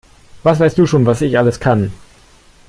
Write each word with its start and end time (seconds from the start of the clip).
Was 0.41 0.59
weißt 0.59 0.79
du 0.79 0.87
schon, 0.87 1.05
was 1.05 1.21
ich 1.21 1.37
alles 1.37 1.59
kann? 1.59 1.91